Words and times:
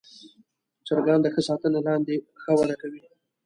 چرګان 0.87 1.19
د 1.21 1.27
ښه 1.33 1.41
ساتنې 1.47 1.79
لاندې 1.87 2.15
ښه 2.41 2.51
وده 2.59 2.75
کوي. 2.81 3.01